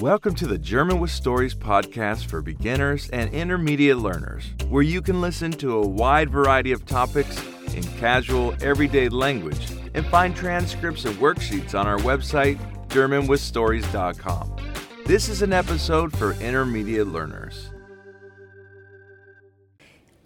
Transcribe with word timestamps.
Welcome 0.00 0.36
to 0.36 0.46
the 0.46 0.58
German 0.58 1.00
with 1.00 1.10
Stories 1.10 1.56
podcast 1.56 2.26
for 2.26 2.40
beginners 2.40 3.10
and 3.10 3.34
intermediate 3.34 3.98
learners, 3.98 4.44
where 4.68 4.84
you 4.84 5.02
can 5.02 5.20
listen 5.20 5.50
to 5.50 5.72
a 5.72 5.84
wide 5.84 6.30
variety 6.30 6.70
of 6.70 6.86
topics 6.86 7.36
in 7.74 7.82
casual, 7.98 8.54
everyday 8.62 9.08
language 9.08 9.72
and 9.94 10.06
find 10.06 10.36
transcripts 10.36 11.04
and 11.04 11.16
worksheets 11.16 11.76
on 11.76 11.88
our 11.88 11.98
website, 11.98 12.60
GermanWithStories.com. 12.90 14.56
This 15.04 15.28
is 15.28 15.42
an 15.42 15.52
episode 15.52 16.16
for 16.16 16.34
intermediate 16.34 17.08
learners. 17.08 17.70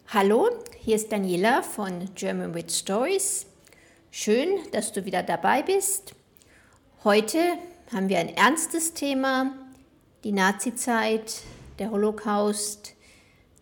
Hallo, 0.09 0.65
hier 0.77 0.97
ist 0.97 1.11
Daniela 1.11 1.63
von 1.63 2.11
German 2.15 2.53
with 2.53 2.71
Stories. 2.71 3.47
Schön, 4.11 4.71
dass 4.71 4.93
du 4.93 5.07
wieder 5.07 5.23
dabei 5.23 5.63
bist. 5.63 6.13
Heute 7.05 7.57
haben 7.91 8.11
wir 8.11 8.19
ein 8.19 8.29
ernstes 8.37 8.93
Thema, 8.95 9.53
die 10.25 10.33
Nazizeit, 10.33 11.43
der 11.79 11.91
Holocaust, 11.91 12.95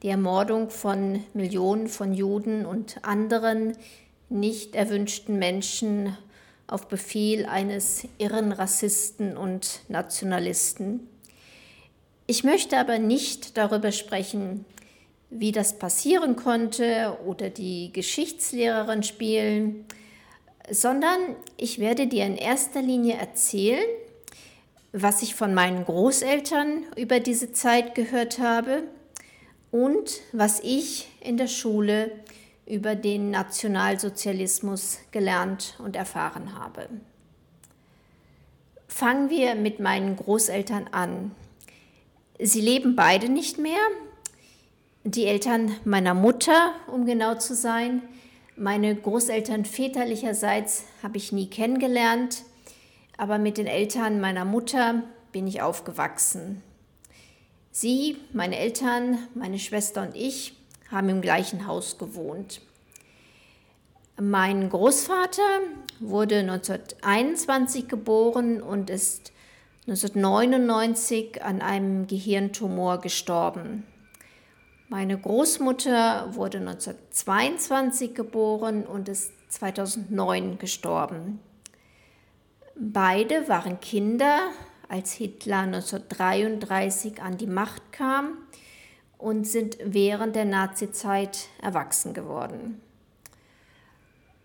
die 0.02 0.08
Ermordung 0.08 0.70
von 0.70 1.24
Millionen 1.34 1.88
von 1.88 2.14
Juden 2.14 2.66
und 2.66 3.04
anderen 3.04 3.76
nicht 4.28 4.74
erwünschten 4.74 5.38
Menschen 5.38 6.16
auf 6.66 6.88
Befehl 6.88 7.46
eines 7.46 8.06
irren 8.18 8.52
Rassisten 8.52 9.36
und 9.36 9.80
Nationalisten. 9.88 11.08
Ich 12.26 12.44
möchte 12.44 12.78
aber 12.78 12.98
nicht 12.98 13.56
darüber 13.56 13.90
sprechen, 13.90 14.64
wie 15.30 15.52
das 15.52 15.78
passieren 15.78 16.36
konnte 16.36 17.16
oder 17.26 17.50
die 17.50 17.92
Geschichtslehrerin 17.92 19.02
spielen, 19.02 19.84
sondern 20.70 21.18
ich 21.56 21.78
werde 21.78 22.06
dir 22.06 22.24
in 22.26 22.36
erster 22.36 22.82
Linie 22.82 23.14
erzählen, 23.14 23.84
was 24.92 25.22
ich 25.22 25.34
von 25.34 25.54
meinen 25.54 25.84
Großeltern 25.84 26.84
über 26.96 27.20
diese 27.20 27.52
Zeit 27.52 27.94
gehört 27.94 28.38
habe 28.38 28.82
und 29.70 30.20
was 30.32 30.60
ich 30.60 31.08
in 31.20 31.36
der 31.36 31.46
Schule 31.46 32.10
über 32.66 32.94
den 32.94 33.30
Nationalsozialismus 33.30 34.98
gelernt 35.10 35.76
und 35.78 35.96
erfahren 35.96 36.58
habe. 36.58 36.88
Fangen 38.86 39.30
wir 39.30 39.54
mit 39.54 39.80
meinen 39.80 40.16
Großeltern 40.16 40.88
an. 40.92 41.32
Sie 42.40 42.60
leben 42.60 42.96
beide 42.96 43.28
nicht 43.28 43.58
mehr, 43.58 43.78
die 45.04 45.26
Eltern 45.26 45.74
meiner 45.84 46.14
Mutter, 46.14 46.72
um 46.86 47.06
genau 47.06 47.34
zu 47.36 47.54
sein. 47.54 48.02
Meine 48.56 48.94
Großeltern 48.94 49.64
väterlicherseits 49.64 50.84
habe 51.02 51.16
ich 51.16 51.32
nie 51.32 51.48
kennengelernt, 51.48 52.42
aber 53.20 53.36
mit 53.36 53.58
den 53.58 53.66
Eltern 53.66 54.18
meiner 54.18 54.46
Mutter 54.46 55.02
bin 55.30 55.46
ich 55.46 55.60
aufgewachsen. 55.60 56.62
Sie, 57.70 58.16
meine 58.32 58.56
Eltern, 58.56 59.18
meine 59.34 59.58
Schwester 59.58 60.00
und 60.00 60.16
ich 60.16 60.56
haben 60.90 61.10
im 61.10 61.20
gleichen 61.20 61.66
Haus 61.66 61.98
gewohnt. 61.98 62.62
Mein 64.18 64.70
Großvater 64.70 65.42
wurde 65.98 66.38
1921 66.38 67.88
geboren 67.88 68.62
und 68.62 68.88
ist 68.88 69.32
1999 69.86 71.44
an 71.44 71.60
einem 71.60 72.06
Gehirntumor 72.06 73.02
gestorben. 73.02 73.86
Meine 74.88 75.18
Großmutter 75.18 76.34
wurde 76.34 76.56
1922 76.60 78.14
geboren 78.14 78.86
und 78.86 79.10
ist 79.10 79.30
2009 79.50 80.58
gestorben. 80.58 81.38
Beide 82.76 83.48
waren 83.48 83.80
Kinder, 83.80 84.50
als 84.88 85.12
Hitler 85.12 85.60
1933 85.60 87.22
an 87.22 87.36
die 87.36 87.46
Macht 87.46 87.92
kam 87.92 88.38
und 89.18 89.46
sind 89.46 89.78
während 89.84 90.34
der 90.34 90.44
Nazizeit 90.44 91.48
erwachsen 91.62 92.14
geworden. 92.14 92.80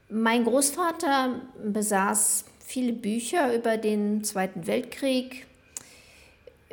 Mein 0.09 0.43
Großvater 0.43 1.41
besaß 1.63 2.45
viele 2.59 2.93
Bücher 2.93 3.55
über 3.55 3.77
den 3.77 4.23
Zweiten 4.23 4.67
Weltkrieg, 4.67 5.47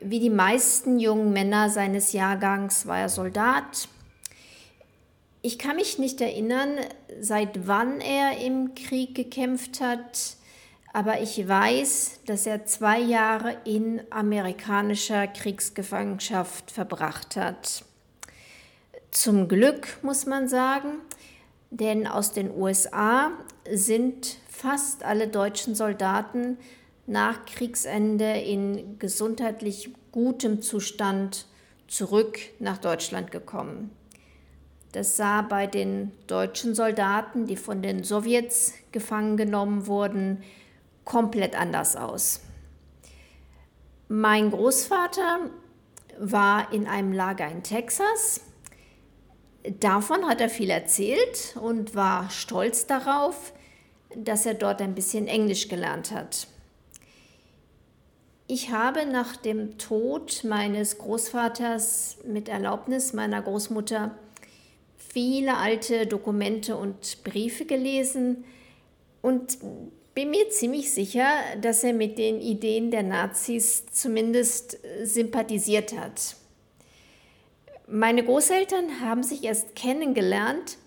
wie 0.02 0.20
die 0.20 0.30
meisten 0.30 0.98
jungen 0.98 1.32
Männer 1.32 1.70
seines 1.70 2.12
Jahrgangs 2.12 2.86
war 2.86 2.98
er 2.98 3.08
Soldat. 3.08 3.88
Ich 5.40 5.58
kann 5.58 5.76
mich 5.76 5.98
nicht 5.98 6.20
erinnern, 6.20 6.76
seit 7.20 7.66
wann 7.66 8.00
er 8.00 8.38
im 8.38 8.74
Krieg 8.74 9.14
gekämpft 9.14 9.80
hat, 9.80 10.36
aber 10.92 11.20
ich 11.20 11.48
weiß, 11.48 12.20
dass 12.26 12.46
er 12.46 12.66
zwei 12.66 13.00
Jahre 13.00 13.56
in 13.64 14.02
amerikanischer 14.10 15.26
Kriegsgefangenschaft 15.26 16.70
verbracht 16.70 17.36
hat. 17.36 17.84
Zum 19.10 19.48
Glück 19.48 19.98
muss 20.02 20.26
man 20.26 20.48
sagen, 20.48 20.98
denn 21.70 22.06
aus 22.06 22.32
den 22.32 22.50
USA 22.50 23.30
sind 23.70 24.36
fast 24.48 25.04
alle 25.04 25.28
deutschen 25.28 25.74
Soldaten 25.74 26.58
nach 27.06 27.46
Kriegsende 27.46 28.38
in 28.40 28.98
gesundheitlich 28.98 29.90
gutem 30.12 30.62
Zustand 30.62 31.46
zurück 31.88 32.38
nach 32.58 32.78
Deutschland 32.78 33.30
gekommen. 33.30 33.90
Das 34.92 35.16
sah 35.16 35.40
bei 35.40 35.66
den 35.66 36.12
deutschen 36.26 36.74
Soldaten, 36.74 37.46
die 37.46 37.56
von 37.56 37.80
den 37.80 38.04
Sowjets 38.04 38.74
gefangen 38.92 39.38
genommen 39.38 39.86
wurden, 39.86 40.42
komplett 41.04 41.58
anders 41.58 41.96
aus. 41.96 42.40
Mein 44.08 44.50
Großvater 44.50 45.50
war 46.18 46.72
in 46.72 46.86
einem 46.86 47.12
Lager 47.12 47.48
in 47.48 47.62
Texas. 47.62 48.40
Davon 49.80 50.28
hat 50.28 50.40
er 50.40 50.48
viel 50.48 50.70
erzählt 50.70 51.56
und 51.60 51.94
war 51.94 52.30
stolz 52.30 52.86
darauf, 52.86 53.52
dass 54.14 54.44
er 54.44 54.54
dort 54.54 54.82
ein 54.82 54.94
bisschen 54.94 55.28
Englisch 55.28 55.68
gelernt 55.68 56.10
hat. 56.10 56.46
Ich 58.48 58.70
habe 58.70 59.06
nach 59.06 59.36
dem 59.36 59.78
Tod 59.78 60.44
meines 60.44 60.98
Großvaters 60.98 62.18
mit 62.26 62.48
Erlaubnis 62.48 63.12
meiner 63.12 63.40
Großmutter 63.40 64.14
viele 64.98 65.56
alte 65.56 66.06
Dokumente 66.06 66.76
und 66.76 67.22
Briefe 67.24 67.64
gelesen 67.64 68.44
und 69.22 69.58
bin 70.14 70.30
mir 70.30 70.50
ziemlich 70.50 70.92
sicher, 70.92 71.26
dass 71.60 71.84
er 71.84 71.92
mit 71.92 72.18
den 72.18 72.40
Ideen 72.40 72.90
der 72.90 73.02
Nazis 73.02 73.86
zumindest 73.86 74.78
sympathisiert 75.02 75.96
hat. 75.98 76.36
Meine 77.86 78.24
Großeltern 78.24 79.00
haben 79.00 79.22
sich 79.22 79.44
erst 79.44 79.74
kennengelernt, 79.74 80.78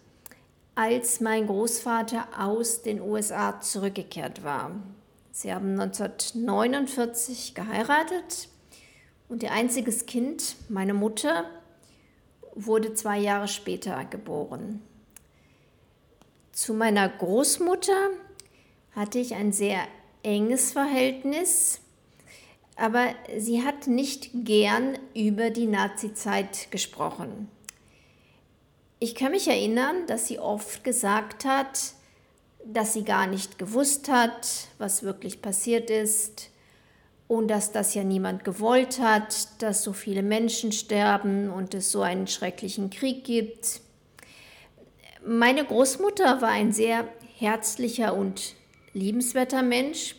als 0.75 1.21
mein 1.21 1.47
Großvater 1.47 2.27
aus 2.37 2.81
den 2.81 3.01
USA 3.01 3.61
zurückgekehrt 3.61 4.43
war. 4.43 4.71
Sie 5.31 5.53
haben 5.53 5.79
1949 5.79 7.55
geheiratet 7.55 8.49
und 9.27 9.43
ihr 9.43 9.51
einziges 9.51 10.05
Kind, 10.05 10.55
meine 10.69 10.93
Mutter, 10.93 11.45
wurde 12.53 12.93
zwei 12.93 13.19
Jahre 13.19 13.47
später 13.47 14.05
geboren. 14.05 14.81
Zu 16.51 16.73
meiner 16.73 17.09
Großmutter 17.09 18.11
hatte 18.95 19.19
ich 19.19 19.35
ein 19.35 19.51
sehr 19.51 19.87
enges 20.23 20.71
Verhältnis, 20.71 21.81
aber 22.75 23.13
sie 23.37 23.63
hat 23.63 23.87
nicht 23.87 24.29
gern 24.33 24.97
über 25.13 25.49
die 25.49 25.67
Nazizeit 25.67 26.71
gesprochen. 26.71 27.49
Ich 28.99 29.15
kann 29.15 29.31
mich 29.31 29.47
erinnern, 29.47 30.07
dass 30.07 30.27
sie 30.27 30.39
oft 30.39 30.83
gesagt 30.83 31.45
hat, 31.45 31.93
dass 32.65 32.93
sie 32.93 33.03
gar 33.03 33.27
nicht 33.27 33.59
gewusst 33.59 34.09
hat, 34.09 34.67
was 34.77 35.03
wirklich 35.03 35.41
passiert 35.41 35.89
ist 35.89 36.49
und 37.27 37.47
dass 37.49 37.71
das 37.71 37.93
ja 37.93 38.03
niemand 38.03 38.43
gewollt 38.43 38.99
hat, 38.99 39.61
dass 39.61 39.83
so 39.83 39.93
viele 39.93 40.23
Menschen 40.23 40.71
sterben 40.71 41.49
und 41.49 41.73
es 41.73 41.91
so 41.91 42.01
einen 42.01 42.27
schrecklichen 42.27 42.89
Krieg 42.89 43.23
gibt. 43.23 43.81
Meine 45.25 45.65
Großmutter 45.65 46.41
war 46.41 46.49
ein 46.49 46.71
sehr 46.71 47.07
herzlicher 47.37 48.15
und 48.15 48.55
liebenswerter 48.95 49.61
Mensch 49.61 50.15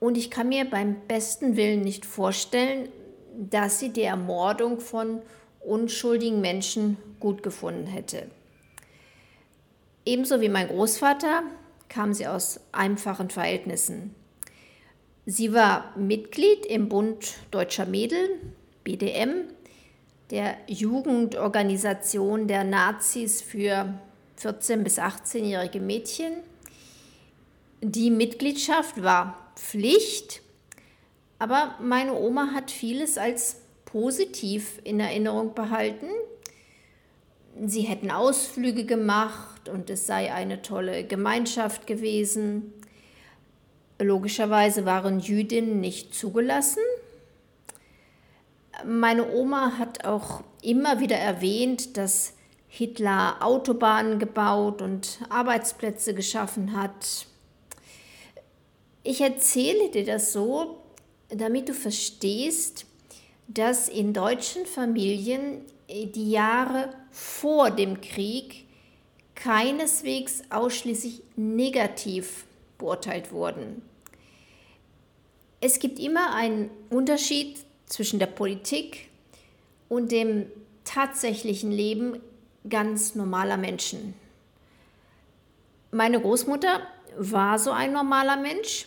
und 0.00 0.18
ich 0.18 0.30
kann 0.30 0.48
mir 0.48 0.64
beim 0.64 0.96
besten 1.06 1.56
Willen 1.56 1.82
nicht 1.82 2.04
vorstellen, 2.04 2.88
dass 3.36 3.78
sie 3.78 3.90
die 3.90 4.02
Ermordung 4.02 4.80
von 4.80 5.22
unschuldigen 5.60 6.40
Menschen 6.40 6.96
gut 7.20 7.44
gefunden 7.44 7.86
hätte. 7.86 8.26
Ebenso 10.04 10.40
wie 10.40 10.48
mein 10.48 10.66
Großvater 10.66 11.44
kam 11.88 12.12
sie 12.14 12.26
aus 12.26 12.58
einfachen 12.72 13.30
Verhältnissen. 13.30 14.14
Sie 15.24 15.52
war 15.52 15.96
Mitglied 15.96 16.66
im 16.66 16.88
Bund 16.88 17.34
Deutscher 17.52 17.86
Mädel, 17.86 18.40
BDM, 18.82 19.44
der 20.30 20.56
Jugendorganisation 20.66 22.48
der 22.48 22.64
Nazis 22.64 23.40
für 23.40 23.94
14- 24.40 24.78
bis 24.78 24.98
18-jährige 24.98 25.78
Mädchen. 25.78 26.32
Die 27.84 28.12
Mitgliedschaft 28.12 29.02
war 29.02 29.52
Pflicht, 29.56 30.40
Aber 31.40 31.74
meine 31.80 32.14
Oma 32.14 32.52
hat 32.54 32.70
vieles 32.70 33.18
als 33.18 33.56
positiv 33.84 34.80
in 34.84 35.00
Erinnerung 35.00 35.54
behalten. 35.54 36.06
Sie 37.66 37.80
hätten 37.80 38.12
Ausflüge 38.12 38.84
gemacht 38.84 39.68
und 39.68 39.90
es 39.90 40.06
sei 40.06 40.32
eine 40.32 40.62
tolle 40.62 41.02
Gemeinschaft 41.02 41.88
gewesen. 41.88 42.72
Logischerweise 43.98 44.84
waren 44.84 45.18
Jüdinnen 45.18 45.80
nicht 45.80 46.14
zugelassen. 46.14 46.84
Meine 48.86 49.28
Oma 49.32 49.78
hat 49.78 50.04
auch 50.04 50.44
immer 50.62 51.00
wieder 51.00 51.16
erwähnt, 51.16 51.96
dass 51.96 52.34
Hitler 52.68 53.38
Autobahnen 53.40 54.20
gebaut 54.20 54.80
und 54.80 55.18
Arbeitsplätze 55.28 56.14
geschaffen 56.14 56.80
hat. 56.80 57.26
Ich 59.04 59.20
erzähle 59.20 59.90
dir 59.90 60.04
das 60.04 60.32
so, 60.32 60.78
damit 61.28 61.68
du 61.68 61.74
verstehst, 61.74 62.86
dass 63.48 63.88
in 63.88 64.12
deutschen 64.12 64.66
Familien 64.66 65.62
die 65.88 66.30
Jahre 66.30 66.94
vor 67.10 67.70
dem 67.70 68.00
Krieg 68.00 68.66
keineswegs 69.34 70.42
ausschließlich 70.50 71.22
negativ 71.36 72.44
beurteilt 72.78 73.32
wurden. 73.32 73.82
Es 75.60 75.78
gibt 75.78 75.98
immer 75.98 76.34
einen 76.34 76.70
Unterschied 76.90 77.58
zwischen 77.86 78.18
der 78.18 78.26
Politik 78.26 79.08
und 79.88 80.12
dem 80.12 80.46
tatsächlichen 80.84 81.70
Leben 81.70 82.20
ganz 82.68 83.14
normaler 83.14 83.56
Menschen. 83.56 84.14
Meine 85.90 86.20
Großmutter 86.20 86.80
war 87.18 87.58
so 87.58 87.70
ein 87.70 87.92
normaler 87.92 88.36
Mensch. 88.36 88.86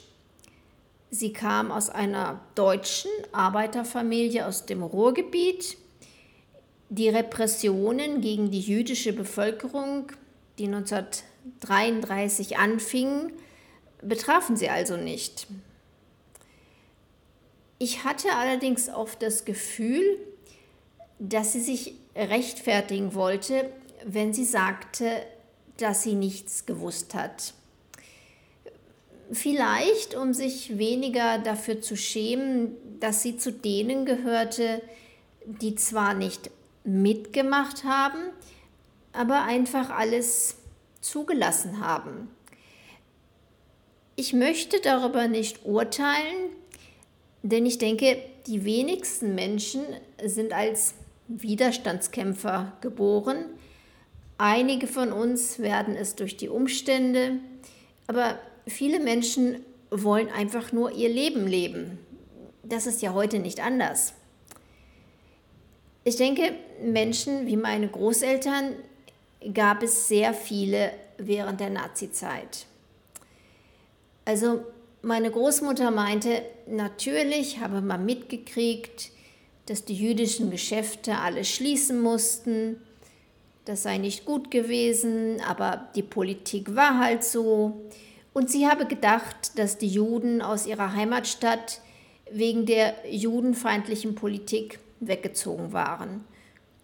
Sie 1.12 1.34
kam 1.34 1.72
aus 1.72 1.90
einer 1.90 2.42
deutschen 2.56 3.12
Arbeiterfamilie 3.32 4.46
aus 4.46 4.66
dem 4.66 4.84
Ruhrgebiet. 4.84 5.78
Die 6.90 7.10
Repressionen 7.10 8.22
gegen 8.22 8.52
die 8.52 8.60
jüdische 8.60 9.14
Bevölkerung, 9.14 10.12
die 10.60 10.66
1933 10.66 12.58
anfingen, 12.58 13.32
betrafen 14.02 14.56
sie 14.56 14.70
also 14.70 14.98
nicht. 14.98 15.48
Ich 17.78 18.04
hatte 18.04 18.34
allerdings 18.34 18.90
oft 18.90 19.22
das 19.22 19.46
Gefühl, 19.46 20.18
dass 21.20 21.54
sie 21.54 21.62
sich 21.62 21.96
rechtfertigen 22.16 23.14
wollte, 23.14 23.70
wenn 24.06 24.34
sie 24.34 24.46
sagte, 24.46 25.26
dass 25.78 26.04
sie 26.04 26.16
nichts 26.16 26.66
gewusst 26.66 27.14
hat. 27.14 27.54
Vielleicht, 29.32 30.16
um 30.16 30.34
sich 30.34 30.78
weniger 30.78 31.40
dafür 31.40 31.82
zu 31.82 31.96
schämen, 31.96 32.76
dass 33.00 33.22
sie 33.22 33.38
zu 33.38 33.52
denen 33.52 34.06
gehörte, 34.06 34.82
die 35.46 35.76
zwar 35.76 36.14
nicht 36.14 36.52
mitgemacht 36.84 37.84
haben, 37.84 38.20
aber 39.14 39.44
einfach 39.44 39.90
alles 39.90 40.58
zugelassen 41.02 41.80
haben. 41.80 42.30
Ich 44.16 44.34
möchte 44.34 44.80
darüber 44.80 45.28
nicht 45.28 45.66
urteilen, 45.66 46.50
denn 47.44 47.66
ich 47.66 47.78
denke, 47.78 48.18
die 48.48 48.64
wenigsten 48.64 49.36
Menschen 49.36 49.84
sind 50.24 50.54
als 50.54 50.94
Widerstandskämpfer 51.28 52.74
geboren. 52.82 53.46
Einige 54.38 54.88
von 54.88 55.12
uns 55.12 55.60
werden 55.60 55.96
es 55.96 56.16
durch 56.16 56.38
die 56.38 56.50
Umstände, 56.50 57.40
aber 58.08 58.40
viele 58.68 59.00
Menschen 59.00 59.64
wollen 59.90 60.30
einfach 60.30 60.72
nur 60.72 60.92
ihr 60.92 61.10
Leben 61.10 61.48
leben. 61.48 62.00
Das 62.64 62.88
ist 62.88 63.02
ja 63.02 63.14
heute 63.14 63.40
nicht 63.40 63.60
anders. 63.60 64.14
Ich 66.04 66.18
denke, 66.18 66.54
Menschen 66.84 67.48
wie 67.48 67.58
meine 67.58 67.88
Großeltern 67.88 68.76
gab 69.54 69.84
es 69.84 70.08
sehr 70.08 70.34
viele 70.34 70.92
während 71.18 71.60
der 71.60 71.70
Nazizeit. 71.70 72.66
Also 74.26 74.64
meine 75.02 75.30
Großmutter 75.30 75.92
meinte, 75.92 76.42
natürlich 76.68 77.60
habe 77.60 77.82
man 77.82 78.06
mitgekriegt, 78.06 79.12
dass 79.68 79.86
die 79.86 79.96
jüdischen 79.96 80.52
Geschäfte 80.52 81.18
alle 81.18 81.44
schließen 81.44 82.02
mussten. 82.02 82.82
Das 83.66 83.84
sei 83.84 83.98
nicht 83.98 84.26
gut 84.26 84.52
gewesen, 84.52 85.42
aber 85.42 85.90
die 85.96 86.04
Politik 86.04 86.76
war 86.76 87.00
halt 87.00 87.24
so. 87.24 87.82
Und 88.36 88.52
sie 88.52 88.68
habe 88.68 88.86
gedacht, 88.86 89.58
dass 89.58 89.78
die 89.78 89.88
Juden 89.88 90.42
aus 90.42 90.66
ihrer 90.66 90.92
Heimatstadt 90.92 91.80
wegen 92.30 92.66
der 92.66 92.94
judenfeindlichen 93.10 94.14
Politik 94.14 94.80
weggezogen 95.00 95.72
waren. 95.72 96.26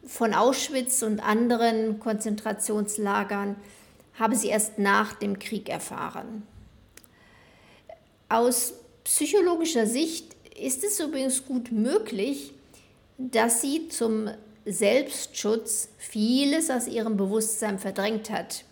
Von 0.06 0.34
Auschwitz 0.34 1.04
und 1.04 1.20
anderen 1.20 2.00
Konzentrationslagern 2.00 3.58
habe 4.18 4.38
sie 4.38 4.48
erst 4.48 4.80
nach 4.80 5.12
dem 5.12 5.40
Krieg 5.40 5.68
erfahren. 5.68 6.44
Aus 8.30 8.76
psychologischer 9.04 9.88
Sicht 9.88 10.34
ist 10.58 10.86
es 10.86 11.02
übrigens 11.02 11.46
gut 11.46 11.74
möglich, 11.74 12.54
dass 13.18 13.60
sie 13.60 13.90
zum 13.90 14.30
Selbstschutz 14.66 15.90
vieles 15.98 16.70
aus 16.70 16.88
ihrem 16.88 17.18
Bewusstsein 17.18 17.78
verdrängt 17.78 18.30
hat. 18.30 18.64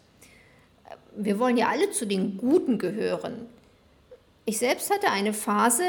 Wir 1.21 1.37
wollen 1.37 1.57
ja 1.57 1.67
alle 1.67 1.91
zu 1.91 2.07
den 2.07 2.37
Guten 2.37 2.77
gehören. 2.77 3.45
Ich 4.45 4.57
selbst 4.57 4.89
hatte 4.89 5.11
eine 5.11 5.33
Phase, 5.33 5.83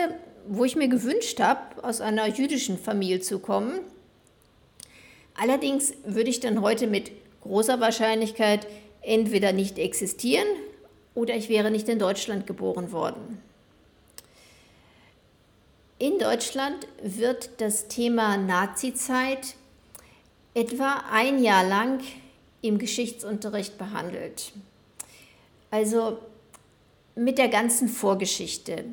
wo 0.48 0.64
ich 0.64 0.74
mir 0.74 0.88
gewünscht 0.88 1.38
habe, 1.38 1.84
aus 1.84 2.00
einer 2.00 2.26
jüdischen 2.26 2.76
Familie 2.76 3.20
zu 3.20 3.38
kommen. 3.38 3.78
Allerdings 5.36 5.92
würde 6.04 6.30
ich 6.30 6.40
dann 6.40 6.62
heute 6.62 6.88
mit 6.88 7.12
großer 7.42 7.78
Wahrscheinlichkeit 7.78 8.66
entweder 9.02 9.52
nicht 9.52 9.78
existieren 9.78 10.48
oder 11.14 11.36
ich 11.36 11.48
wäre 11.48 11.70
nicht 11.70 11.88
in 11.88 12.00
Deutschland 12.00 12.48
geboren 12.48 12.90
worden. 12.90 13.40
In 16.00 16.18
Deutschland 16.18 16.88
wird 17.04 17.50
das 17.58 17.86
Thema 17.86 18.36
Nazizeit 18.36 19.54
etwa 20.54 21.04
ein 21.12 21.40
Jahr 21.40 21.64
lang 21.64 22.00
im 22.62 22.78
Geschichtsunterricht 22.78 23.78
behandelt. 23.78 24.52
Also 25.70 26.18
mit 27.14 27.38
der 27.38 27.48
ganzen 27.48 27.88
Vorgeschichte. 27.88 28.86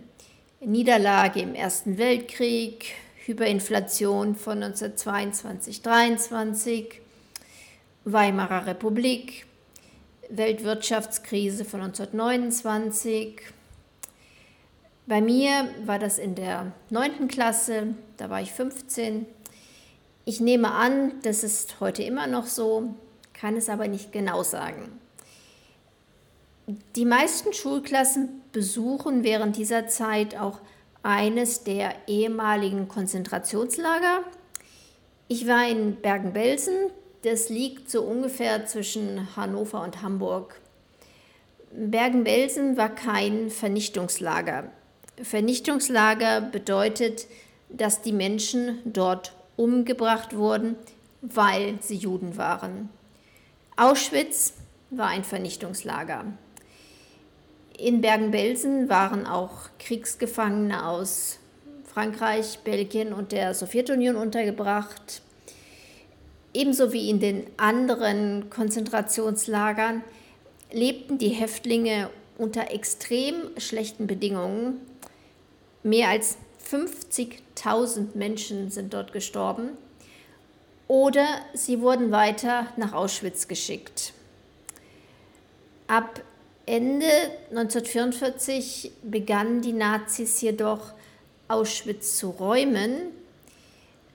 Niederlage 0.60 1.42
im 1.42 1.56
Ersten 1.56 1.98
Weltkrieg, 1.98 2.94
Hyperinflation 3.26 4.36
von 4.36 4.64
1922-23, 4.64 6.86
Weimarer 8.06 8.68
Republik, 8.68 9.48
Weltwirtschaftskrise 10.30 11.66
von 11.66 11.81
1929, 11.81 13.42
bei 15.07 15.22
mir 15.22 15.69
war 15.86 16.00
das 16.00 16.18
in 16.18 16.36
der 16.36 16.74
9. 16.90 17.30
Klasse, 17.30 17.96
da 18.18 18.30
war 18.30 18.42
ich 18.42 18.52
15. 18.52 19.26
Ich 20.26 20.42
nehme 20.42 20.72
an, 20.72 21.14
das 21.24 21.46
ist 21.46 21.80
heute 21.80 22.04
immer 22.04 22.28
noch 22.28 22.46
so, 22.46 22.94
kann 23.31 23.56
es 23.56 23.69
aber 23.69 23.88
nicht 23.88 24.12
genau 24.12 24.44
sagen. 24.44 25.00
Die 26.68 27.06
meisten 27.06 27.54
Schulklassen 27.54 28.42
besuchen 28.52 29.24
während 29.24 29.56
dieser 29.56 29.88
Zeit 29.88 30.38
auch 30.38 30.59
eines 31.02 31.64
der 31.64 31.95
ehemaligen 32.07 32.90
Konzentrationslager. 32.90 34.24
Ich 35.30 35.47
war 35.47 35.66
in 35.66 35.95
Bergen-Belsen, 35.95 36.92
das 37.21 37.47
liegt 37.47 37.90
so 37.90 38.02
ungefähr 38.02 38.66
zwischen 38.66 39.33
Hannover 39.38 39.81
und 39.81 40.02
Hamburg. 40.02 40.59
Bergen-Belsen 41.71 42.76
war 42.76 42.90
kein 42.90 43.50
Vernichtungslager. 43.50 44.69
Vernichtungslager 45.24 46.42
bedeutet, 46.42 47.28
dass 47.69 48.02
die 48.02 48.12
Menschen 48.12 48.80
dort 48.83 49.33
umgebracht 49.56 50.36
wurden, 50.36 50.76
weil 51.21 51.78
sie 51.81 51.95
Juden 51.95 52.36
waren. 52.36 52.90
Auschwitz 53.78 54.56
war 54.90 55.07
ein 55.07 55.24
Vernichtungslager. 55.24 56.26
In 57.78 58.02
Bergen-Belsen 58.02 58.90
waren 58.90 59.26
auch 59.26 59.69
Kriegsgefangene 59.80 60.86
aus 60.86 61.40
Frankreich, 61.86 62.60
Belgien 62.64 63.14
und 63.14 63.31
der 63.31 63.54
Sowjetunion 63.54 64.16
untergebracht. 64.16 65.22
Ebenso 66.54 66.92
wie 66.92 67.10
in 67.10 67.19
den 67.19 67.46
anderen 67.57 68.50
Konzentrationslagern 68.50 70.04
lebten 70.72 71.18
die 71.18 71.30
Häftlinge 71.30 72.10
unter 72.38 72.72
extrem 72.72 73.36
schlechten 73.57 74.07
Bedingungen 74.07 74.81
Mehr 75.88 76.10
als 76.10 76.38
50.000 76.69 78.07
Menschen 78.16 78.69
sind 78.72 78.94
dort 78.94 79.14
gestorben 79.14 79.69
oder 80.90 81.26
sie 81.54 81.80
wurden 81.80 82.12
weiter 82.12 82.68
nach 82.76 82.92
Auschwitz 82.92 83.48
geschickt. 83.48 84.12
Ab 85.88 86.22
Ende 86.68 87.07
1944 87.50 88.92
begannen 89.02 89.62
die 89.62 89.71
Nazis 89.71 90.42
jedoch 90.42 90.92
Auschwitz 91.47 92.18
zu 92.18 92.30
räumen, 92.30 93.14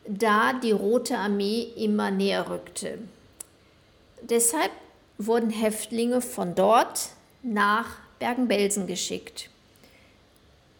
da 0.07 0.53
die 0.53 0.73
Rote 0.73 1.17
Armee 1.17 1.63
immer 1.63 2.11
näher 2.11 2.51
rückte. 2.51 2.99
Deshalb 4.21 4.71
wurden 5.17 5.49
Häftlinge 5.49 6.21
von 6.21 6.55
dort 6.55 7.09
nach 7.43 7.97
Bergen-Belsen 8.19 8.87
geschickt. 8.87 9.49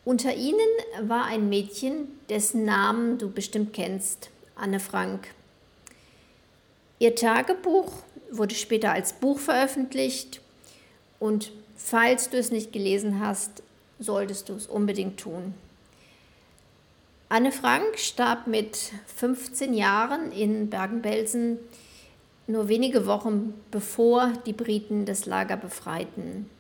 Unter 0.05 0.35
ihnen 0.35 0.59
war 1.01 1.25
ein 1.25 1.49
Mädchen, 1.49 2.07
dessen 2.29 2.67
Namen 2.67 3.17
du 3.17 3.31
bestimmt 3.31 3.73
kennst, 3.73 4.29
Anne 4.57 4.79
Frank. 4.79 5.29
Ihr 6.99 7.15
Tagebuch 7.15 7.91
wurde 8.31 8.55
später 8.55 8.93
als 8.93 9.15
Buch 9.15 9.39
veröffentlicht 9.39 10.43
und 11.19 11.51
falls 11.83 12.31
du 12.31 12.37
es 12.37 12.51
nicht 12.51 12.73
gelesen 12.73 13.21
hast, 13.21 13.63
solltest 13.99 14.49
du 14.49 14.55
es 14.55 14.67
unbedingt 14.67 15.19
tun. 15.19 15.55
Anne 17.29 17.53
Frank 17.53 17.99
starb 17.99 18.47
mit 18.47 18.93
15 19.17 19.73
Jahren 19.73 20.33
in 20.33 20.69
Bergen-Belsen, 20.69 21.59
nur 22.47 22.69
wenige 22.69 23.07
Wochen 23.07 23.55
bevor 23.71 24.33
die 24.45 24.53
Briten 24.53 25.07
das 25.07 25.25
Lager 25.25 25.57
befreiten. 25.57 26.51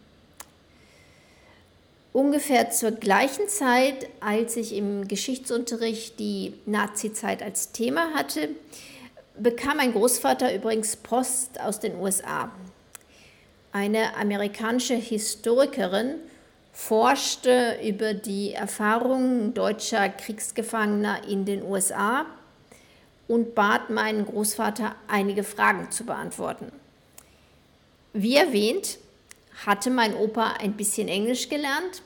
Ungefähr 2.14 2.70
zur 2.70 2.92
gleichen 2.92 3.48
Zeit, 3.48 4.06
als 4.20 4.56
ich 4.56 4.74
im 4.74 5.08
Geschichtsunterricht 5.08 6.18
die 6.18 6.54
Nazizeit 6.66 7.42
als 7.42 7.72
Thema 7.72 8.14
hatte, 8.14 8.50
bekam 9.38 9.78
mein 9.78 9.92
Großvater 9.92 10.54
übrigens 10.54 10.96
Post 10.96 11.58
aus 11.60 11.80
den 11.80 11.96
USA. 11.96 12.50
Eine 13.72 14.16
amerikanische 14.16 14.94
Historikerin 14.94 16.16
forschte 16.74 17.78
über 17.82 18.12
die 18.12 18.52
Erfahrungen 18.52 19.54
deutscher 19.54 20.10
Kriegsgefangener 20.10 21.26
in 21.26 21.46
den 21.46 21.62
USA 21.62 22.26
und 23.28 23.54
bat 23.54 23.88
meinen 23.88 24.26
Großvater, 24.26 24.94
einige 25.08 25.42
Fragen 25.42 25.90
zu 25.90 26.04
beantworten. 26.04 26.70
Wie 28.12 28.36
erwähnt, 28.36 28.98
hatte 29.64 29.88
mein 29.88 30.14
Opa 30.14 30.54
ein 30.60 30.74
bisschen 30.74 31.08
Englisch 31.08 31.48
gelernt, 31.48 32.02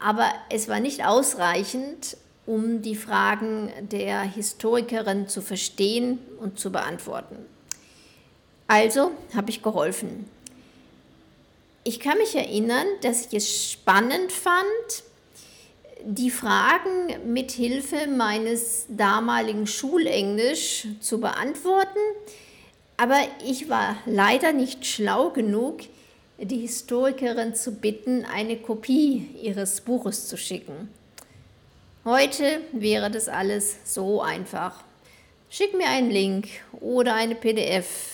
aber 0.00 0.32
es 0.48 0.68
war 0.68 0.80
nicht 0.80 1.04
ausreichend, 1.04 2.16
um 2.46 2.80
die 2.80 2.96
Fragen 2.96 3.70
der 3.90 4.22
Historikerin 4.22 5.28
zu 5.28 5.42
verstehen 5.42 6.18
und 6.40 6.58
zu 6.58 6.72
beantworten. 6.72 7.36
Also 8.66 9.12
habe 9.34 9.50
ich 9.50 9.62
geholfen. 9.62 10.30
Ich 11.86 12.00
kann 12.00 12.16
mich 12.16 12.34
erinnern, 12.34 12.86
dass 13.02 13.26
ich 13.26 13.34
es 13.34 13.72
spannend 13.72 14.32
fand, 14.32 14.64
die 16.02 16.30
Fragen 16.30 17.30
mit 17.30 17.50
Hilfe 17.50 18.06
meines 18.06 18.86
damaligen 18.88 19.66
Schulenglisch 19.66 20.86
zu 21.00 21.20
beantworten, 21.20 21.98
aber 22.96 23.18
ich 23.46 23.68
war 23.68 23.98
leider 24.06 24.54
nicht 24.54 24.86
schlau 24.86 25.28
genug, 25.28 25.80
die 26.38 26.60
Historikerin 26.60 27.54
zu 27.54 27.72
bitten, 27.72 28.24
eine 28.24 28.56
Kopie 28.56 29.28
ihres 29.42 29.82
Buches 29.82 30.26
zu 30.26 30.38
schicken. 30.38 30.88
Heute 32.06 32.62
wäre 32.72 33.10
das 33.10 33.28
alles 33.28 33.76
so 33.84 34.22
einfach. 34.22 34.82
Schick 35.50 35.76
mir 35.76 35.88
einen 35.88 36.10
Link 36.10 36.48
oder 36.80 37.14
eine 37.14 37.34
PDF 37.34 38.13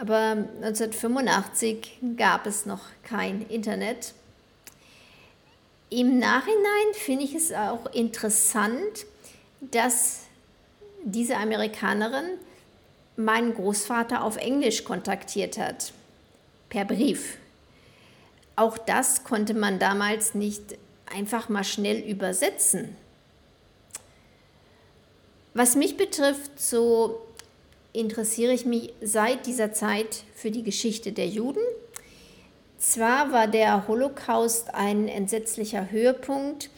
aber 0.00 0.46
1985 0.62 1.98
gab 2.16 2.46
es 2.46 2.64
noch 2.64 2.80
kein 3.02 3.46
Internet. 3.48 4.14
Im 5.90 6.18
Nachhinein 6.18 6.94
finde 6.94 7.24
ich 7.24 7.34
es 7.34 7.52
auch 7.52 7.86
interessant, 7.92 9.04
dass 9.60 10.20
diese 11.04 11.36
Amerikanerin 11.36 12.38
meinen 13.16 13.54
Großvater 13.54 14.24
auf 14.24 14.36
Englisch 14.36 14.84
kontaktiert 14.84 15.58
hat, 15.58 15.92
per 16.70 16.86
Brief. 16.86 17.36
Auch 18.56 18.78
das 18.78 19.24
konnte 19.24 19.52
man 19.52 19.78
damals 19.78 20.34
nicht 20.34 20.78
einfach 21.14 21.48
mal 21.48 21.64
schnell 21.64 21.98
übersetzen. 21.98 22.96
Was 25.52 25.76
mich 25.76 25.96
betrifft, 25.96 26.58
so 26.58 27.20
interessiere 27.92 28.52
ich 28.52 28.66
mich 28.66 28.92
seit 29.00 29.46
dieser 29.46 29.72
Zeit 29.72 30.24
für 30.34 30.50
die 30.50 30.62
Geschichte 30.62 31.12
der 31.12 31.26
Juden. 31.26 31.62
Zwar 32.78 33.32
war 33.32 33.46
der 33.46 33.88
Holocaust 33.88 34.74
ein 34.74 35.08
entsetzlicher 35.08 35.90
Höhepunkt, 35.90 36.70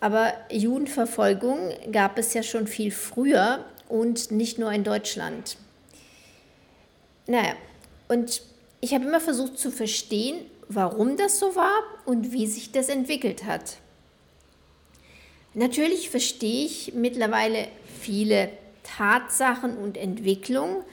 aber 0.00 0.32
Judenverfolgung 0.50 1.58
gab 1.92 2.18
es 2.18 2.32
ja 2.32 2.42
schon 2.42 2.66
viel 2.66 2.90
früher 2.90 3.64
und 3.88 4.30
nicht 4.30 4.58
nur 4.58 4.72
in 4.72 4.84
Deutschland. 4.84 5.58
Naja, 7.26 7.54
und 8.08 8.42
ich 8.80 8.94
habe 8.94 9.04
immer 9.04 9.20
versucht 9.20 9.58
zu 9.58 9.70
verstehen, 9.70 10.46
warum 10.68 11.16
das 11.16 11.38
so 11.38 11.54
war 11.54 11.82
und 12.06 12.32
wie 12.32 12.46
sich 12.46 12.72
das 12.72 12.88
entwickelt 12.88 13.44
hat. 13.44 13.76
Natürlich 15.52 16.10
verstehe 16.10 16.64
ich 16.64 16.94
mittlerweile 16.94 17.68
viele 18.00 18.50
Tatsachen 18.82 19.76
und 19.76 19.96
Entwicklung, 19.96 20.84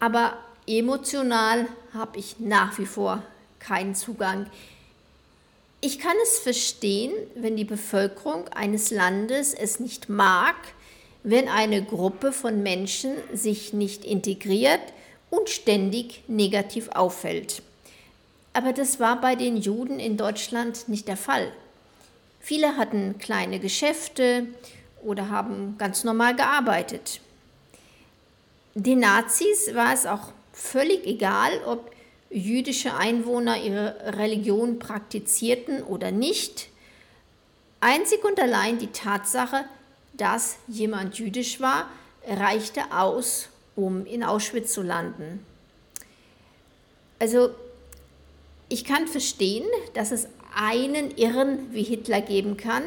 aber 0.00 0.36
emotional 0.66 1.66
habe 1.94 2.18
ich 2.18 2.36
nach 2.38 2.78
wie 2.78 2.86
vor 2.86 3.22
keinen 3.58 3.94
Zugang. 3.94 4.46
Ich 5.80 5.98
kann 5.98 6.16
es 6.22 6.38
verstehen, 6.38 7.12
wenn 7.34 7.56
die 7.56 7.64
Bevölkerung 7.64 8.48
eines 8.48 8.90
Landes 8.90 9.54
es 9.54 9.78
nicht 9.78 10.08
mag, 10.08 10.56
wenn 11.22 11.48
eine 11.48 11.82
Gruppe 11.82 12.32
von 12.32 12.62
Menschen 12.62 13.12
sich 13.32 13.72
nicht 13.72 14.04
integriert 14.04 14.80
und 15.30 15.48
ständig 15.48 16.22
negativ 16.28 16.88
auffällt. 16.90 17.62
Aber 18.52 18.72
das 18.72 19.00
war 19.00 19.20
bei 19.20 19.34
den 19.34 19.56
Juden 19.56 19.98
in 19.98 20.16
Deutschland 20.16 20.88
nicht 20.88 21.08
der 21.08 21.16
Fall. 21.16 21.52
Viele 22.40 22.76
hatten 22.76 23.18
kleine 23.18 23.58
Geschäfte 23.58 24.46
oder 25.02 25.28
haben 25.28 25.76
ganz 25.78 26.04
normal 26.04 26.36
gearbeitet. 26.36 27.20
Den 28.78 28.98
Nazis 29.00 29.74
war 29.74 29.94
es 29.94 30.04
auch 30.04 30.32
völlig 30.52 31.06
egal, 31.06 31.50
ob 31.64 31.90
jüdische 32.28 32.94
Einwohner 32.94 33.56
ihre 33.56 34.18
Religion 34.18 34.78
praktizierten 34.78 35.82
oder 35.82 36.10
nicht. 36.10 36.68
Einzig 37.80 38.22
und 38.22 38.38
allein 38.38 38.78
die 38.78 38.92
Tatsache, 38.92 39.64
dass 40.12 40.58
jemand 40.68 41.18
jüdisch 41.18 41.58
war, 41.58 41.88
reichte 42.28 42.82
aus, 42.92 43.48
um 43.76 44.04
in 44.04 44.22
Auschwitz 44.22 44.74
zu 44.74 44.82
landen. 44.82 45.42
Also 47.18 47.54
ich 48.68 48.84
kann 48.84 49.08
verstehen, 49.08 49.64
dass 49.94 50.10
es 50.10 50.28
einen 50.54 51.16
Irren 51.16 51.72
wie 51.72 51.82
Hitler 51.82 52.20
geben 52.20 52.58
kann, 52.58 52.82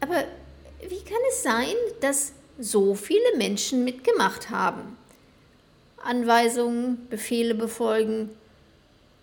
aber 0.00 0.24
wie 0.80 1.04
kann 1.04 1.20
es 1.28 1.44
sein, 1.44 1.76
dass 2.00 2.32
so 2.58 2.96
viele 2.96 3.36
Menschen 3.36 3.84
mitgemacht 3.84 4.50
haben? 4.50 5.03
Anweisungen, 6.04 7.06
Befehle 7.08 7.54
befolgen 7.54 8.30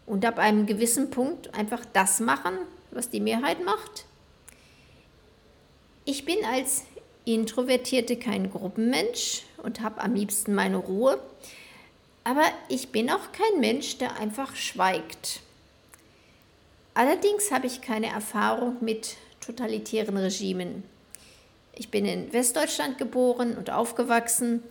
und 0.05 0.25
ab 0.25 0.39
einem 0.39 0.65
gewissen 0.65 1.09
Punkt 1.09 1.53
einfach 1.53 1.85
das 1.93 2.19
machen, 2.19 2.53
was 2.91 3.09
die 3.09 3.19
Mehrheit 3.19 3.63
macht. 3.63 4.05
Ich 6.05 6.25
bin 6.25 6.37
als 6.45 6.83
Introvertierte 7.25 8.17
kein 8.17 8.49
Gruppenmensch 8.49 9.43
und 9.63 9.81
habe 9.81 10.01
am 10.01 10.15
liebsten 10.15 10.55
meine 10.55 10.77
Ruhe, 10.77 11.19
aber 12.23 12.43
ich 12.67 12.89
bin 12.89 13.09
auch 13.09 13.31
kein 13.31 13.59
Mensch, 13.59 13.97
der 13.97 14.17
einfach 14.17 14.55
schweigt. 14.55 15.41
Allerdings 16.93 17.51
habe 17.51 17.67
ich 17.67 17.81
keine 17.81 18.07
Erfahrung 18.07 18.77
mit 18.81 19.15
totalitären 19.39 20.17
Regimen. 20.17 20.83
Ich 21.73 21.89
bin 21.89 22.05
in 22.05 22.33
Westdeutschland 22.33 22.97
geboren 22.97 23.55
und 23.55 23.69
aufgewachsen 23.69 24.61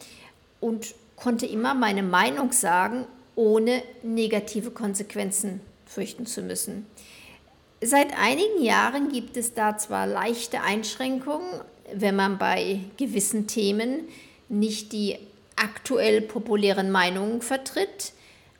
und 0.60 0.94
konnte 1.22 1.46
immer 1.46 1.74
meine 1.74 2.02
Meinung 2.02 2.52
sagen, 2.52 3.06
ohne 3.36 3.82
negative 4.02 4.70
Konsequenzen 4.70 5.60
fürchten 5.86 6.26
zu 6.26 6.42
müssen. 6.42 6.86
Seit 7.82 8.18
einigen 8.18 8.62
Jahren 8.62 9.10
gibt 9.10 9.36
es 9.36 9.54
da 9.54 9.78
zwar 9.78 10.06
leichte 10.06 10.60
Einschränkungen, 10.62 11.48
wenn 11.92 12.16
man 12.16 12.38
bei 12.38 12.80
gewissen 12.96 13.46
Themen 13.46 14.08
nicht 14.48 14.92
die 14.92 15.16
aktuell 15.56 16.20
populären 16.20 16.90
Meinungen 16.90 17.40
vertritt. 17.42 18.12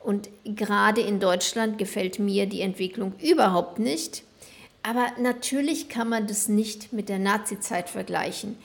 Und 0.03 0.31
gerade 0.45 1.03
in 1.03 1.21
Deutschland 1.21 1.77
gefällt 1.77 2.19
mir 2.19 2.47
die 2.47 2.63
Entwicklung 2.63 3.13
überhaupt 3.21 3.79
nicht. 3.79 4.23
Aber 4.83 5.09
natürlich 5.19 5.91
kann 5.91 6.09
man 6.09 6.27
das 6.27 6.49
nicht 6.49 6.93
mit 6.93 7.11
der 7.11 7.19
Nazizeit 7.19 7.91
vergleichen 7.91 8.57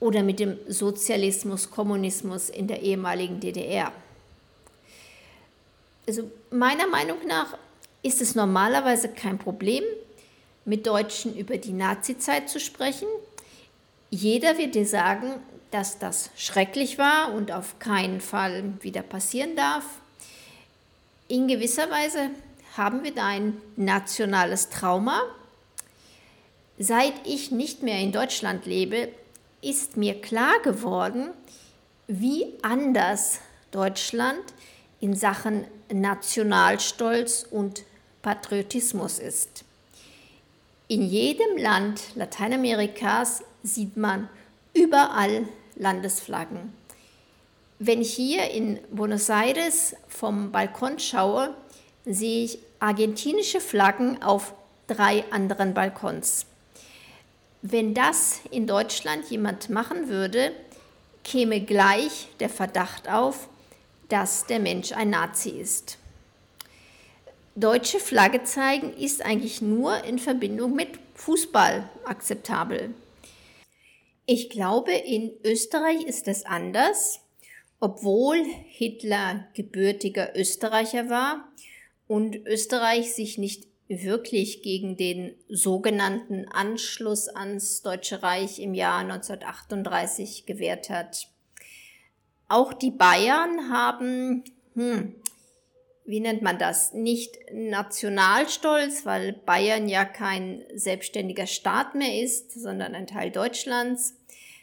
oder 0.00 0.22
mit 0.22 0.40
dem 0.40 0.58
Sozialismus, 0.68 1.70
Kommunismus 1.70 2.50
in 2.50 2.66
der 2.66 2.82
ehemaligen 2.82 3.40
DDR. 3.40 3.92
Also 6.06 6.30
meiner 6.50 6.86
Meinung 6.86 7.18
nach 7.26 7.56
ist 8.02 8.20
es 8.20 8.34
normalerweise 8.34 9.08
kein 9.08 9.38
Problem, 9.38 9.82
mit 10.66 10.86
Deutschen 10.86 11.36
über 11.36 11.58
die 11.58 11.72
Nazizeit 11.72 12.48
zu 12.48 12.58
sprechen, 12.58 13.08
Jeder 14.16 14.58
wird 14.58 14.76
dir 14.76 14.86
sagen, 14.86 15.40
dass 15.72 15.98
das 15.98 16.30
schrecklich 16.36 16.98
war 16.98 17.34
und 17.34 17.50
auf 17.50 17.80
keinen 17.80 18.20
Fall 18.20 18.62
wieder 18.80 19.02
passieren 19.02 19.56
darf. 19.56 19.82
In 21.26 21.48
gewisser 21.48 21.90
Weise 21.90 22.30
haben 22.76 23.02
wir 23.02 23.12
da 23.12 23.26
ein 23.26 23.60
nationales 23.74 24.70
Trauma. 24.70 25.20
Seit 26.78 27.14
ich 27.24 27.50
nicht 27.50 27.82
mehr 27.82 27.98
in 27.98 28.12
Deutschland 28.12 28.66
lebe, 28.66 29.08
ist 29.64 29.96
mir 29.96 30.20
klar 30.20 30.60
geworden, 30.62 31.30
wie 32.06 32.46
anders 32.62 33.40
Deutschland 33.70 34.42
in 35.00 35.14
Sachen 35.14 35.64
Nationalstolz 35.92 37.46
und 37.50 37.84
Patriotismus 38.22 39.18
ist. 39.18 39.64
In 40.86 41.02
jedem 41.02 41.56
Land 41.56 42.14
Lateinamerikas 42.14 43.42
sieht 43.62 43.96
man 43.96 44.28
überall 44.74 45.48
Landesflaggen. 45.76 46.72
Wenn 47.78 48.02
ich 48.02 48.12
hier 48.14 48.50
in 48.50 48.78
Buenos 48.90 49.28
Aires 49.28 49.96
vom 50.08 50.52
Balkon 50.52 50.98
schaue, 50.98 51.54
sehe 52.04 52.44
ich 52.44 52.58
argentinische 52.80 53.60
Flaggen 53.60 54.22
auf 54.22 54.54
drei 54.86 55.24
anderen 55.30 55.74
Balkons. 55.74 56.46
Wenn 57.66 57.94
das 57.94 58.42
in 58.50 58.66
Deutschland 58.66 59.30
jemand 59.30 59.70
machen 59.70 60.10
würde, 60.10 60.52
käme 61.24 61.62
gleich 61.62 62.28
der 62.38 62.50
Verdacht 62.50 63.08
auf, 63.08 63.48
dass 64.10 64.44
der 64.44 64.58
Mensch 64.58 64.92
ein 64.92 65.08
Nazi 65.08 65.48
ist. 65.48 65.96
Deutsche 67.56 68.00
Flagge 68.00 68.44
zeigen 68.44 68.92
ist 68.92 69.24
eigentlich 69.24 69.62
nur 69.62 70.04
in 70.04 70.18
Verbindung 70.18 70.74
mit 70.74 70.90
Fußball 71.14 71.88
akzeptabel. 72.04 72.92
Ich 74.26 74.50
glaube, 74.50 74.92
in 74.92 75.32
Österreich 75.42 76.04
ist 76.04 76.28
es 76.28 76.44
anders, 76.44 77.20
obwohl 77.80 78.44
Hitler 78.68 79.48
gebürtiger 79.54 80.36
Österreicher 80.36 81.08
war 81.08 81.48
und 82.08 82.36
Österreich 82.46 83.14
sich 83.14 83.38
nicht 83.38 83.73
wirklich 83.88 84.62
gegen 84.62 84.96
den 84.96 85.34
sogenannten 85.48 86.46
Anschluss 86.48 87.28
ans 87.28 87.82
Deutsche 87.82 88.22
Reich 88.22 88.58
im 88.58 88.74
Jahr 88.74 89.00
1938 89.00 90.46
gewehrt 90.46 90.90
hat. 90.90 91.28
Auch 92.48 92.72
die 92.72 92.90
Bayern 92.90 93.70
haben, 93.70 94.44
hm, 94.74 95.14
wie 96.06 96.20
nennt 96.20 96.42
man 96.42 96.58
das, 96.58 96.92
nicht 96.92 97.36
Nationalstolz, 97.52 99.06
weil 99.06 99.32
Bayern 99.32 99.88
ja 99.88 100.04
kein 100.04 100.62
selbstständiger 100.74 101.46
Staat 101.46 101.94
mehr 101.94 102.22
ist, 102.22 102.52
sondern 102.52 102.94
ein 102.94 103.06
Teil 103.06 103.30
Deutschlands. 103.30 104.16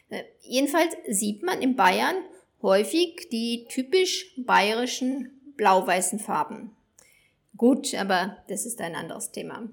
Äh, 0.09 0.23
jedenfalls 0.41 0.95
sieht 1.07 1.43
man 1.43 1.61
in 1.61 1.75
Bayern 1.75 2.15
häufig 2.61 3.29
die 3.31 3.65
typisch 3.69 4.33
bayerischen 4.37 5.31
blau-weißen 5.57 6.19
Farben. 6.19 6.75
Gut, 7.61 7.93
aber 7.93 8.43
das 8.47 8.65
ist 8.65 8.81
ein 8.81 8.95
anderes 8.95 9.29
Thema. 9.29 9.69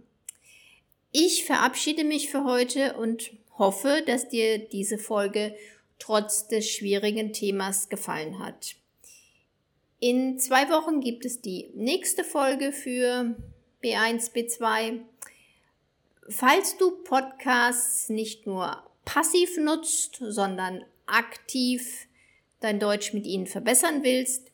Ich 1.10 1.46
verabschiede 1.46 2.04
mich 2.04 2.28
für 2.28 2.44
heute 2.44 2.98
und 2.98 3.30
hoffe, 3.56 4.02
dass 4.04 4.28
dir 4.28 4.58
diese 4.58 4.98
Folge 4.98 5.56
trotz 5.98 6.48
des 6.48 6.68
schwierigen 6.68 7.32
Themas 7.32 7.88
gefallen 7.88 8.40
hat. 8.40 8.76
In 10.00 10.38
zwei 10.38 10.68
Wochen 10.68 11.00
gibt 11.00 11.24
es 11.24 11.40
die 11.40 11.70
nächste 11.74 12.24
Folge 12.24 12.72
für 12.72 13.34
B1, 13.82 14.34
B2. 14.34 15.00
Falls 16.28 16.76
du 16.76 16.90
Podcasts 16.90 18.10
nicht 18.10 18.46
nur 18.46 18.82
passiv 19.06 19.56
nutzt, 19.56 20.18
sondern 20.20 20.84
aktiv 21.06 22.06
dein 22.60 22.80
Deutsch 22.80 23.14
mit 23.14 23.24
ihnen 23.24 23.46
verbessern 23.46 24.02
willst, 24.02 24.52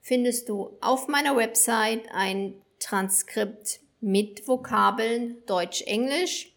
findest 0.00 0.48
du 0.48 0.76
auf 0.80 1.06
meiner 1.06 1.36
Website 1.36 2.10
ein 2.10 2.54
Transkript 2.82 3.80
mit 4.00 4.46
Vokabeln 4.46 5.36
Deutsch-Englisch 5.46 6.52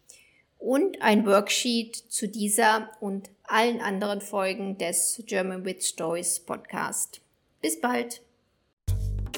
und 0.58 1.02
ein 1.02 1.26
Worksheet 1.26 1.96
zu 1.96 2.28
dieser 2.28 2.90
und 3.00 3.30
allen 3.44 3.80
anderen 3.80 4.22
Folgen 4.22 4.78
des 4.78 5.22
German 5.28 5.64
with 5.64 5.88
Stories 5.88 6.40
Podcast. 6.40 7.22
Bis 7.62 7.80
bald! 7.80 8.22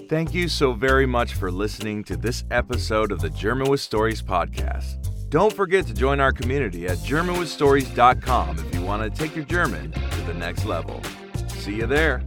Thank 0.10 0.34
you 0.34 0.47
so 0.47 0.73
very 0.73 1.06
much 1.06 1.34
for 1.34 1.52
listening 1.52 2.04
to 2.06 2.15
this 2.15 2.45
episode 2.50 3.12
of 3.12 3.19
the 3.19 3.30
German 3.30 3.69
with 3.69 3.82
Stories 3.82 4.21
podcast. 4.21 4.95
Don't 5.30 5.52
forget 5.52 5.86
to 5.88 5.93
join 5.93 6.21
our 6.21 6.32
community 6.32 6.88
at 6.88 6.97
GermanWithStories.com 7.00 8.60
if 8.60 8.73
you 8.73 8.82
want 8.82 9.04
to 9.04 9.10
take 9.10 9.36
your 9.36 9.43
German 9.43 9.91
to 9.91 10.21
the 10.21 10.34
next 10.34 10.63
level. 10.63 11.02
See 11.50 11.76
you 11.76 11.88
there. 11.88 12.23